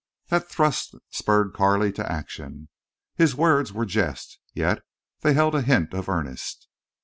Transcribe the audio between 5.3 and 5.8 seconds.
held a